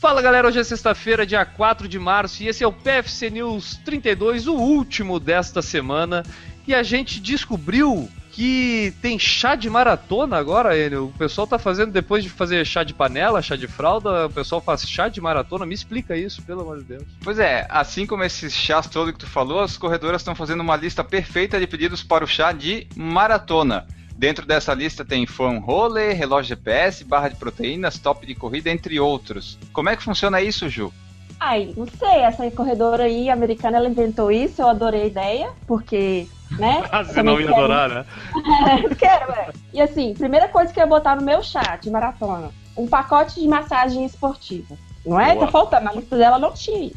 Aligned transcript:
Fala 0.00 0.22
galera, 0.22 0.46
hoje 0.46 0.60
é 0.60 0.62
sexta-feira, 0.62 1.26
dia 1.26 1.44
4 1.44 1.88
de 1.88 1.98
março, 1.98 2.40
e 2.44 2.46
esse 2.46 2.62
é 2.62 2.66
o 2.66 2.72
PFC 2.72 3.30
News 3.30 3.80
32, 3.84 4.46
o 4.46 4.54
último 4.54 5.18
desta 5.18 5.60
semana. 5.60 6.22
E 6.68 6.72
a 6.72 6.84
gente 6.84 7.18
descobriu 7.18 8.08
que 8.30 8.94
tem 9.02 9.18
chá 9.18 9.56
de 9.56 9.68
maratona 9.68 10.36
agora, 10.36 10.78
Enio. 10.78 11.06
O 11.06 11.18
pessoal 11.18 11.48
tá 11.48 11.58
fazendo, 11.58 11.90
depois 11.90 12.22
de 12.22 12.30
fazer 12.30 12.64
chá 12.64 12.84
de 12.84 12.94
panela, 12.94 13.42
chá 13.42 13.56
de 13.56 13.66
fralda, 13.66 14.26
o 14.26 14.30
pessoal 14.30 14.60
faz 14.60 14.88
chá 14.88 15.08
de 15.08 15.20
maratona. 15.20 15.66
Me 15.66 15.74
explica 15.74 16.16
isso, 16.16 16.42
pelo 16.42 16.60
amor 16.60 16.78
de 16.78 16.84
Deus. 16.84 17.02
Pois 17.24 17.40
é, 17.40 17.66
assim 17.68 18.06
como 18.06 18.22
esses 18.22 18.54
chás 18.54 18.86
todos 18.86 19.12
que 19.12 19.18
tu 19.18 19.26
falou, 19.26 19.58
as 19.58 19.76
corredoras 19.76 20.20
estão 20.20 20.36
fazendo 20.36 20.60
uma 20.60 20.76
lista 20.76 21.02
perfeita 21.02 21.58
de 21.58 21.66
pedidos 21.66 22.04
para 22.04 22.22
o 22.22 22.28
chá 22.28 22.52
de 22.52 22.86
maratona. 22.94 23.84
Dentro 24.18 24.44
dessa 24.44 24.74
lista 24.74 25.04
tem 25.04 25.24
foam 25.26 25.60
roller, 25.60 26.16
relógio 26.16 26.48
GPS, 26.48 27.04
barra 27.04 27.28
de 27.28 27.36
proteínas, 27.36 27.98
top 27.98 28.26
de 28.26 28.34
corrida, 28.34 28.68
entre 28.68 28.98
outros. 28.98 29.56
Como 29.72 29.88
é 29.88 29.94
que 29.94 30.02
funciona 30.02 30.42
isso, 30.42 30.68
Ju? 30.68 30.92
Ai, 31.38 31.72
não 31.76 31.86
sei, 31.86 32.22
essa 32.22 32.50
corredora 32.50 33.04
aí 33.04 33.30
americana, 33.30 33.76
ela 33.76 33.88
inventou 33.88 34.32
isso, 34.32 34.60
eu 34.60 34.66
adorei 34.66 35.02
a 35.02 35.06
ideia, 35.06 35.50
porque, 35.68 36.26
né? 36.58 36.82
Ah, 36.90 37.04
você 37.04 37.22
não 37.22 37.38
ia 37.38 37.46
quero... 37.46 37.58
adorar, 37.58 37.88
né? 37.90 38.04
quero, 38.98 39.32
é. 39.34 39.50
E 39.72 39.80
assim, 39.80 40.12
primeira 40.14 40.48
coisa 40.48 40.72
que 40.72 40.80
eu 40.80 40.82
ia 40.82 40.88
botar 40.88 41.14
no 41.14 41.22
meu 41.22 41.40
chat 41.40 41.80
de 41.80 41.88
maratona, 41.88 42.50
um 42.76 42.88
pacote 42.88 43.40
de 43.40 43.46
massagem 43.46 44.04
esportiva. 44.04 44.76
Não 45.06 45.20
é? 45.20 45.34
Boa. 45.34 45.46
Tá 45.46 45.52
faltando, 45.52 45.84
na 45.84 45.92
lista 45.92 46.16
dela 46.16 46.40
não 46.40 46.52
tinha 46.52 46.86
isso. 46.86 46.96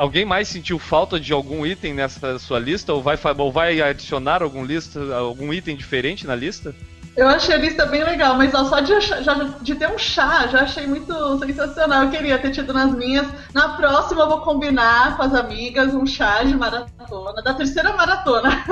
Alguém 0.00 0.24
mais 0.24 0.48
sentiu 0.48 0.78
falta 0.78 1.20
de 1.20 1.30
algum 1.30 1.66
item 1.66 1.92
nessa 1.92 2.38
sua 2.38 2.58
lista? 2.58 2.90
Ou 2.94 3.02
vai, 3.02 3.18
ou 3.36 3.52
vai 3.52 3.82
adicionar 3.82 4.42
algum, 4.42 4.64
lista, 4.64 4.98
algum 5.14 5.52
item 5.52 5.76
diferente 5.76 6.26
na 6.26 6.34
lista? 6.34 6.74
Eu 7.14 7.28
achei 7.28 7.54
a 7.54 7.58
lista 7.58 7.84
bem 7.84 8.02
legal, 8.02 8.34
mas 8.34 8.54
ó, 8.54 8.64
só 8.64 8.80
de, 8.80 8.94
achar- 8.94 9.22
já- 9.22 9.34
de 9.60 9.74
ter 9.74 9.90
um 9.90 9.98
chá, 9.98 10.46
já 10.46 10.62
achei 10.62 10.86
muito 10.86 11.12
sensacional. 11.40 12.04
Eu 12.04 12.10
queria 12.10 12.38
ter 12.38 12.50
tido 12.50 12.72
nas 12.72 12.94
minhas. 12.94 13.26
Na 13.52 13.76
próxima 13.76 14.22
eu 14.22 14.28
vou 14.30 14.40
combinar 14.40 15.18
com 15.18 15.22
as 15.22 15.34
amigas 15.34 15.92
um 15.92 16.06
chá 16.06 16.44
de 16.44 16.56
maratona, 16.56 17.42
da 17.42 17.52
terceira 17.52 17.92
maratona. 17.92 18.64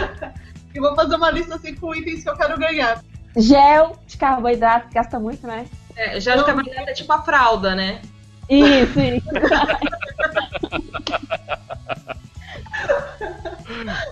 e 0.74 0.80
vou 0.80 0.94
fazer 0.96 1.16
uma 1.16 1.30
lista 1.30 1.56
assim 1.56 1.74
com 1.74 1.94
itens 1.94 2.22
que 2.22 2.30
eu 2.30 2.36
quero 2.38 2.58
ganhar. 2.58 2.98
Gel 3.36 3.94
de 4.06 4.16
carboidrato, 4.16 4.88
que 4.88 4.94
gasta 4.94 5.20
muito, 5.20 5.46
né? 5.46 5.66
É, 5.94 6.18
já 6.18 6.34
de 6.34 6.44
carboidrato 6.46 6.88
é 6.88 6.94
tipo 6.94 7.12
a 7.12 7.20
fralda, 7.20 7.74
né? 7.74 8.00
Isso, 8.48 8.98
isso. 8.98 9.28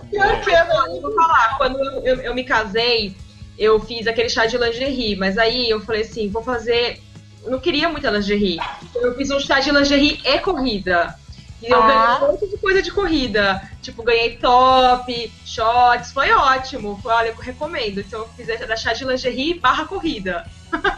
Pior 0.09 0.41
que 0.41 0.49
Eu 0.51 1.01
vou 1.01 1.13
falar, 1.13 1.57
quando 1.57 1.77
eu, 1.83 2.01
eu- 2.03 2.21
eu 2.21 2.33
me 2.35 2.43
casei, 2.43 3.15
eu 3.57 3.79
fiz 3.79 4.07
aquele 4.07 4.29
chá 4.29 4.45
de 4.45 4.57
lingerie, 4.57 5.15
mas 5.15 5.37
aí 5.37 5.69
eu 5.69 5.79
falei 5.81 6.01
assim, 6.01 6.29
vou 6.29 6.43
fazer. 6.43 7.01
Eu 7.43 7.51
não 7.51 7.59
queria 7.59 7.89
muita 7.89 8.09
lingerie. 8.09 8.59
Então 8.83 9.01
eu 9.03 9.15
fiz 9.15 9.29
um 9.31 9.39
chá 9.39 9.59
de 9.59 9.71
lingerie 9.71 10.19
e 10.23 10.39
corrida. 10.39 11.15
E 11.61 11.69
eu 11.71 11.81
Ah. 11.81 11.87
ganhei 11.87 12.27
um 12.29 12.31
monte 12.31 12.49
de 12.49 12.57
coisa 12.57 12.81
de 12.81 12.91
corrida. 12.91 13.61
Tipo, 13.81 14.03
ganhei 14.03 14.37
top, 14.37 15.31
shorts, 15.45 16.11
foi 16.11 16.31
ótimo. 16.31 16.99
Foi, 17.01 17.11
olha, 17.13 17.27
eu 17.29 17.35
recomendo. 17.35 17.99
Então 17.99 18.21
eu 18.21 18.27
fiz 18.29 18.47
da 18.67 18.75
chá 18.75 18.93
de 18.93 19.05
lingerie 19.05 19.59
barra 19.59 19.85
corrida. 19.85 20.45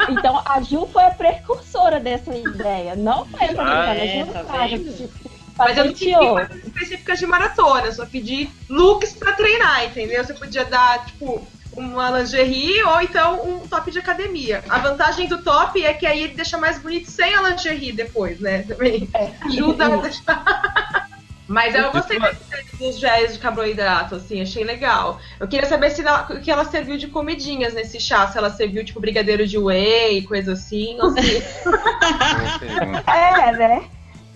Então 0.10 0.42
a 0.46 0.62
Ju 0.62 0.88
foi 0.92 1.04
a 1.04 1.12
precursora 1.12 2.00
dessa 2.00 2.34
ideia. 2.36 2.96
Não 2.96 3.26
foi 3.26 3.48
a 3.48 3.62
Ah, 3.62 3.90
a 3.92 3.96
é, 3.96 4.08
Ju 4.26 4.32
tá 4.32 4.46
sabe, 4.46 4.78
vendo? 4.78 5.10
Mas 5.58 5.78
eu 5.78 5.86
não 5.86 5.94
pedi 5.94 6.14
coisas 6.16 6.64
específicas 6.66 7.20
de 7.20 7.26
maratona, 7.28 7.86
eu 7.88 7.94
só 7.94 8.06
pedi 8.06 8.50
looks 8.70 9.14
pra 9.14 9.34
treinar, 9.34 9.86
entendeu? 9.86 10.24
Você 10.24 10.34
podia 10.34 10.66
dar, 10.66 11.06
tipo, 11.06 11.48
uma 11.78 12.10
lingerie 12.20 12.82
ou 12.84 13.02
então 13.02 13.46
um 13.48 13.60
top 13.68 13.92
de 13.92 14.00
academia. 14.00 14.64
A 14.68 14.80
vantagem 14.80 15.28
do 15.28 15.42
top 15.44 15.84
é 15.84 15.94
que 15.94 16.06
aí 16.08 16.24
ele 16.24 16.34
deixa 16.36 16.58
mais 16.58 16.80
bonito 16.80 17.10
sem 17.10 17.34
a 17.36 17.42
lingerie 17.50 17.92
depois, 17.92 18.40
né? 18.40 18.64
Também 18.64 19.08
É. 19.14 19.32
ajuda 19.46 19.86
a 19.86 19.98
deixar. 20.02 21.08
Mas 21.48 21.76
eu 21.76 21.92
gostei 21.92 22.20
desse- 22.20 22.78
dos 22.80 22.98
géis 23.00 23.34
de 23.34 23.40
carboidrato, 23.40 24.16
assim, 24.16 24.42
achei 24.42 24.64
legal. 24.64 25.20
Eu 25.40 25.48
queria 25.48 25.68
saber 25.68 25.92
se 25.92 26.02
ela, 26.02 26.26
o 26.32 26.40
que 26.40 26.50
ela 26.50 26.66
serviu 26.66 26.98
de 26.98 27.08
comidinhas 27.08 27.74
nesse 27.74 28.00
chá, 28.00 28.28
se 28.28 28.38
ela 28.38 28.50
serviu, 28.50 28.84
tipo, 28.84 29.00
brigadeiro 29.00 29.46
de 29.46 29.58
whey, 29.58 30.24
coisa 30.24 30.54
assim, 30.54 30.98
ou 31.00 31.12
se... 31.12 31.44
É, 33.08 33.52
né? 33.52 33.84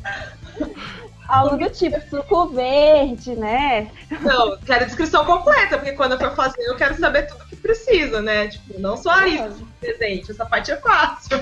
Algo 1.27 1.57
do 1.57 1.69
tipo, 1.69 1.99
suco 2.09 2.49
verde, 2.49 3.35
né? 3.35 3.91
Não, 4.21 4.57
quero 4.65 4.83
a 4.83 4.88
descrição 4.88 5.25
completa, 5.25 5.77
porque 5.77 5.91
quando 5.91 6.13
eu 6.13 6.19
for 6.19 6.33
fazer, 6.35 6.61
eu 6.63 6.75
quero 6.75 6.97
saber 6.97 7.23
tudo 7.27 7.45
que 7.45 7.55
precisa, 7.55 8.21
né? 8.21 8.47
Tipo, 8.47 8.79
não 8.79 8.95
só 8.95 9.11
a 9.11 9.27
isso 9.27 9.67
presente, 9.79 10.31
essa 10.31 10.45
parte 10.45 10.71
é 10.71 10.77
fácil. 10.77 11.38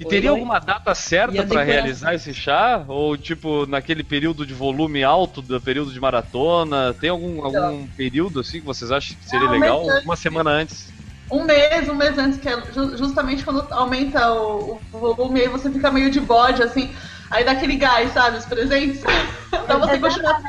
E 0.00 0.04
teria 0.04 0.30
alguma 0.30 0.58
data 0.58 0.94
certa 0.94 1.32
a 1.32 1.34
pra 1.36 1.44
decoração? 1.44 1.72
realizar 1.72 2.14
esse 2.14 2.34
chá? 2.34 2.84
Ou 2.88 3.16
tipo, 3.16 3.66
naquele 3.66 4.02
período 4.02 4.44
de 4.46 4.54
volume 4.54 5.04
alto 5.04 5.40
do 5.40 5.60
período 5.60 5.92
de 5.92 6.00
maratona? 6.00 6.94
Tem 6.94 7.10
algum, 7.10 7.44
algum 7.44 7.86
período 7.88 8.40
assim 8.40 8.60
que 8.60 8.66
vocês 8.66 8.90
acham 8.90 9.16
que 9.16 9.24
seria 9.28 9.46
Não, 9.46 9.52
legal? 9.52 9.82
Uma 10.04 10.16
semana 10.16 10.50
antes. 10.50 10.92
Um 11.30 11.44
mês, 11.44 11.88
um 11.88 11.94
mês 11.94 12.18
antes, 12.18 12.38
que 12.38 12.48
é 12.48 12.60
ju- 12.72 12.96
justamente 12.96 13.44
quando 13.44 13.66
aumenta 13.72 14.32
o, 14.32 14.80
o 14.92 14.98
volume, 14.98 15.40
aí 15.40 15.48
você 15.48 15.70
fica 15.70 15.90
meio 15.90 16.10
de 16.10 16.20
bode, 16.20 16.62
assim. 16.62 16.94
Aí 17.34 17.42
dá 17.42 17.50
aquele 17.50 17.74
gás, 17.74 18.12
sabe? 18.12 18.38
Os 18.38 18.46
presentes. 18.46 19.02
pra 19.50 19.76
você 19.78 19.98
continuar. 19.98 20.40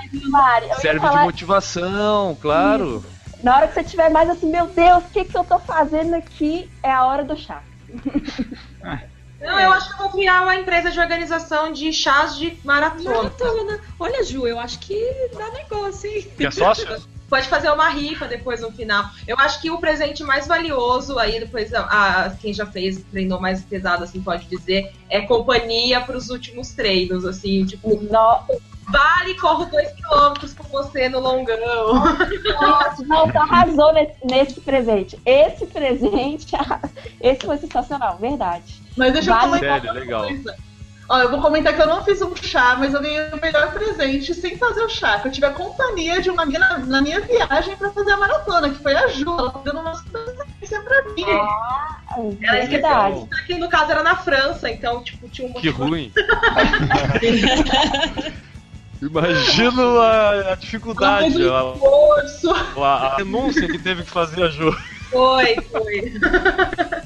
Serve 0.79 1.00
falar, 1.00 1.18
de 1.18 1.25
motivação, 1.25 2.38
claro. 2.40 3.03
Na 3.41 3.56
hora 3.56 3.68
que 3.68 3.73
você 3.73 3.84
tiver 3.84 4.09
mais 4.09 4.29
assim, 4.29 4.47
meu 4.51 4.68
Deus, 4.68 5.03
o 5.03 5.09
que, 5.09 5.25
que 5.25 5.35
eu 5.35 5.44
tô 5.44 5.57
fazendo 5.57 6.13
aqui? 6.13 6.69
É 6.84 6.91
a 6.91 7.06
hora 7.06 7.23
do 7.23 7.35
chá. 7.35 7.63
Não, 9.41 9.59
eu 9.59 9.72
acho 9.73 9.88
que 9.88 9.94
eu 9.94 9.97
vou 9.97 10.09
criar 10.12 10.44
uma 10.44 10.56
empresa 10.56 10.91
de 10.91 11.00
organização 11.00 11.73
de 11.73 11.91
chás 11.91 12.38
de 12.38 12.59
maratona. 12.63 13.16
Maratona. 13.16 13.79
Olha, 14.00 14.23
Ju, 14.23 14.46
eu 14.46 14.59
acho 14.59 14.78
que 14.78 15.29
dá 15.35 15.50
negócio, 15.50 16.07
hein? 16.07 16.31
Que 16.38 16.46
é 16.46 16.52
sócio? 16.52 16.88
Pode 17.29 17.47
fazer 17.47 17.69
uma 17.71 17.89
rifa 17.89 18.27
depois 18.27 18.61
no 18.61 18.71
final. 18.71 19.05
Eu 19.27 19.35
acho 19.39 19.59
que 19.61 19.71
o 19.71 19.79
presente 19.79 20.23
mais 20.23 20.45
valioso 20.47 21.17
aí, 21.17 21.39
depois 21.39 21.73
a, 21.73 21.81
a- 22.25 22.29
quem 22.31 22.53
já 22.53 22.65
fez, 22.65 23.03
treinou 23.11 23.39
mais 23.41 23.63
pesado, 23.63 24.03
assim, 24.03 24.21
pode 24.21 24.45
dizer, 24.47 24.91
é 25.09 25.21
companhia 25.21 26.01
para 26.01 26.15
os 26.17 26.29
últimos 26.29 26.69
treinos, 26.73 27.25
assim, 27.25 27.65
tipo, 27.65 27.89
No- 28.03 28.41
vale, 28.91 29.33
corro 29.39 29.65
dois 29.65 29.91
quilômetros 29.93 30.53
com 30.53 30.63
você 30.65 31.09
no 31.09 31.19
longão. 31.19 31.95
Nossa, 32.61 33.03
não, 33.05 33.27
tu 33.31 33.37
arrasou 33.39 33.91
nesse, 33.93 34.15
nesse 34.23 34.61
presente. 34.61 35.19
Esse 35.25 35.65
presente, 35.65 36.53
esse 37.19 37.43
foi 37.45 37.57
sensacional, 37.57 38.17
verdade. 38.17 38.81
Mas 38.95 39.13
deixa 39.13 39.31
eu 39.31 39.35
Vale. 39.35 39.47
comentar 39.47 39.81
Sério, 39.81 39.93
legal. 39.99 40.23
coisa. 40.27 40.55
Ó, 41.07 41.19
eu 41.19 41.29
vou 41.29 41.39
comentar 41.39 41.73
que 41.75 41.81
eu 41.81 41.85
não 41.88 42.03
fiz 42.03 42.19
um 42.21 42.35
chá, 42.35 42.75
mas 42.79 42.93
eu 42.93 43.01
ganhei 43.01 43.29
o 43.31 43.39
melhor 43.39 43.71
presente 43.71 44.33
sem 44.33 44.57
fazer 44.57 44.81
o 44.81 44.89
chá. 44.89 45.19
Que 45.19 45.27
eu 45.27 45.31
tive 45.31 45.45
a 45.45 45.51
companhia 45.51 46.19
de 46.19 46.31
uma 46.31 46.41
amiga 46.43 46.57
na, 46.57 46.79
na 46.79 47.01
minha 47.01 47.21
viagem 47.21 47.75
pra 47.75 47.91
fazer 47.91 48.11
a 48.11 48.17
maratona, 48.17 48.69
que 48.69 48.81
foi 48.81 48.95
a 48.95 49.07
Ju. 49.07 49.29
Ela 49.38 49.51
tá 49.51 49.59
dando 49.63 49.81
uma 49.81 49.91
assistência 49.91 50.81
pra 50.81 51.03
mim. 51.13 51.25
Ela 52.41 52.57
É 52.57 52.63
esqueceu 52.63 53.29
que 53.45 53.55
no 53.55 53.69
caso 53.69 53.91
era 53.91 54.01
na 54.01 54.16
França, 54.16 54.67
então, 54.69 55.03
tipo, 55.03 55.29
tinha 55.29 55.47
um 55.47 55.53
Que 55.53 55.69
ruim. 55.69 56.11
Imagino 59.01 59.99
a, 59.99 60.53
a 60.53 60.55
dificuldade, 60.55 61.25
a, 61.47 61.73
Esforço. 61.73 62.51
a, 62.81 62.87
a 62.87 63.17
renúncia 63.17 63.67
que 63.67 63.77
teve 63.77 64.03
que 64.03 64.09
fazer 64.09 64.41
a 64.43 64.47
Ju. 64.49 64.75
Foi, 65.11 65.55
foi. 65.72 66.13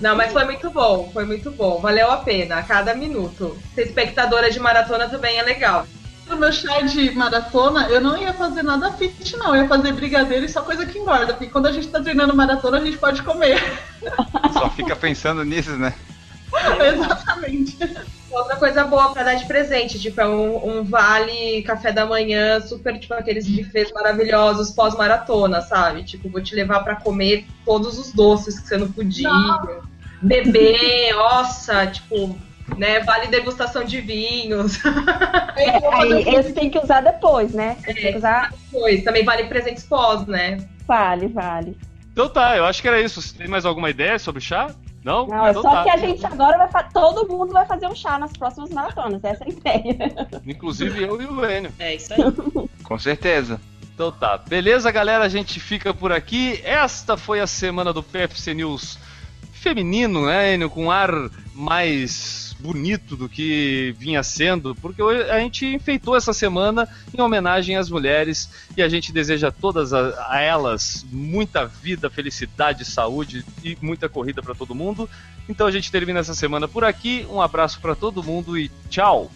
Não, 0.00 0.16
mas 0.16 0.32
foi 0.32 0.44
muito 0.44 0.70
bom, 0.70 1.10
foi 1.12 1.24
muito 1.24 1.50
bom. 1.50 1.78
Valeu 1.78 2.10
a 2.10 2.18
pena, 2.18 2.56
a 2.56 2.62
cada 2.62 2.94
minuto. 2.94 3.56
Ser 3.74 3.82
espectadora 3.82 4.50
de 4.50 4.58
maratona 4.58 5.08
também 5.08 5.38
é 5.38 5.42
legal. 5.42 5.86
No 6.26 6.36
meu 6.36 6.52
chá 6.52 6.80
de 6.82 7.10
maratona, 7.10 7.88
eu 7.88 8.00
não 8.00 8.16
ia 8.16 8.32
fazer 8.32 8.62
nada 8.62 8.92
fit, 8.92 9.36
não. 9.36 9.54
Eu 9.54 9.62
ia 9.62 9.68
fazer 9.68 9.92
brigadeiro 9.92 10.46
e 10.46 10.48
só 10.48 10.62
coisa 10.62 10.86
que 10.86 10.98
engorda. 10.98 11.34
Porque 11.34 11.48
quando 11.50 11.66
a 11.66 11.72
gente 11.72 11.88
tá 11.88 12.00
treinando 12.00 12.34
maratona, 12.34 12.78
a 12.78 12.84
gente 12.84 12.98
pode 12.98 13.22
comer. 13.22 13.60
Só 14.52 14.70
fica 14.70 14.94
pensando 14.94 15.44
nisso, 15.44 15.76
né? 15.76 15.94
Exatamente. 16.94 17.78
Outra 18.30 18.56
coisa 18.56 18.84
boa 18.84 19.12
pra 19.12 19.24
dar 19.24 19.34
de 19.34 19.44
presente, 19.44 19.98
tipo, 19.98 20.20
é 20.20 20.28
um, 20.28 20.78
um 20.78 20.84
vale 20.84 21.62
café 21.62 21.92
da 21.92 22.06
manhã, 22.06 22.60
super, 22.60 22.96
tipo, 22.98 23.12
aqueles 23.14 23.48
buffets 23.48 23.92
maravilhosos 23.92 24.70
pós-maratona, 24.70 25.60
sabe? 25.60 26.04
Tipo, 26.04 26.28
vou 26.28 26.40
te 26.40 26.54
levar 26.54 26.84
pra 26.84 26.94
comer 26.94 27.44
todos 27.64 27.98
os 27.98 28.12
doces 28.12 28.60
que 28.60 28.68
você 28.68 28.76
não 28.76 28.90
podia. 28.90 29.28
Beber, 30.22 31.14
nossa, 31.14 31.86
tipo, 31.86 32.38
né? 32.76 33.00
Vale 33.00 33.28
degustação 33.28 33.84
de 33.84 34.00
vinhos. 34.00 34.78
Aí, 35.92 36.28
esse 36.36 36.52
tem 36.52 36.70
que 36.70 36.78
usar 36.78 37.00
depois, 37.00 37.52
né? 37.52 37.76
Tem 37.84 37.94
que 37.94 38.16
usar. 38.16 38.52
Pois, 38.70 39.02
também 39.02 39.24
vale 39.24 39.44
presentes 39.44 39.84
pós, 39.84 40.26
né? 40.26 40.58
Vale, 40.86 41.28
vale. 41.28 41.76
Então 42.12 42.28
tá, 42.28 42.56
eu 42.56 42.64
acho 42.64 42.82
que 42.82 42.88
era 42.88 43.00
isso. 43.00 43.22
Você 43.22 43.36
tem 43.36 43.48
mais 43.48 43.64
alguma 43.64 43.88
ideia 43.90 44.18
sobre 44.18 44.40
chá? 44.40 44.74
Não? 45.02 45.26
Não, 45.26 45.46
é 45.46 45.50
então 45.50 45.62
só 45.62 45.70
tá. 45.70 45.84
que 45.84 45.90
a 45.90 45.96
gente 45.96 46.26
agora 46.26 46.58
vai 46.58 46.68
fa- 46.68 46.82
todo 46.82 47.26
mundo 47.26 47.52
vai 47.52 47.64
fazer 47.64 47.86
um 47.86 47.94
chá 47.94 48.18
nas 48.18 48.32
próximas 48.32 48.68
maratonas, 48.70 49.24
essa 49.24 49.44
é 49.44 49.46
a 49.46 49.50
ideia. 49.50 50.28
Inclusive 50.46 51.02
eu 51.02 51.22
e 51.22 51.26
o 51.26 51.50
Enio. 51.50 51.72
É 51.78 51.94
isso 51.94 52.12
aí. 52.12 52.20
Com 52.84 52.98
certeza. 52.98 53.58
Então 53.94 54.12
tá. 54.12 54.36
Beleza, 54.36 54.90
galera? 54.90 55.24
A 55.24 55.28
gente 55.28 55.58
fica 55.58 55.94
por 55.94 56.12
aqui. 56.12 56.60
Esta 56.64 57.16
foi 57.16 57.40
a 57.40 57.46
semana 57.46 57.92
do 57.92 58.02
PFC 58.02 58.52
News 58.52 58.98
feminino, 59.60 60.26
né, 60.26 60.54
Enio? 60.54 60.70
Com 60.70 60.86
um 60.86 60.90
ar 60.90 61.10
mais 61.54 62.56
bonito 62.58 63.16
do 63.16 63.28
que 63.28 63.94
vinha 63.98 64.22
sendo, 64.22 64.74
porque 64.74 65.02
a 65.02 65.38
gente 65.40 65.66
enfeitou 65.66 66.16
essa 66.16 66.32
semana 66.32 66.88
em 67.16 67.20
homenagem 67.20 67.76
às 67.76 67.88
mulheres 67.88 68.50
e 68.76 68.82
a 68.82 68.88
gente 68.88 69.12
deseja 69.12 69.48
a 69.48 69.52
todas 69.52 69.92
a, 69.92 70.26
a 70.28 70.40
elas 70.40 71.04
muita 71.10 71.66
vida, 71.66 72.10
felicidade, 72.10 72.84
saúde 72.84 73.44
e 73.64 73.76
muita 73.80 74.08
corrida 74.08 74.42
para 74.42 74.54
todo 74.54 74.74
mundo. 74.74 75.08
Então 75.48 75.66
a 75.66 75.70
gente 75.70 75.90
termina 75.90 76.20
essa 76.20 76.34
semana 76.34 76.68
por 76.68 76.84
aqui. 76.84 77.26
Um 77.30 77.40
abraço 77.40 77.80
para 77.80 77.94
todo 77.94 78.22
mundo 78.22 78.58
e 78.58 78.70
tchau. 78.88 79.30